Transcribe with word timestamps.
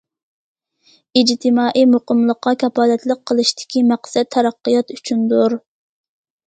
ئىجتىمائىي 1.21 1.85
مۇقىملىققا 1.91 2.55
كاپالەتلىك 2.65 3.23
قىلىشتىكى 3.33 3.87
مەقسەت 3.93 4.35
تەرەققىيات 4.39 4.97
ئۈچۈندۇر. 4.99 5.63